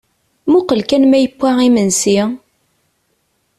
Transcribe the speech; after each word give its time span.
Muqel 0.51 0.81
kan 0.89 1.03
ma 1.07 1.17
yewwa 1.21 1.49
yimensi? 1.63 2.15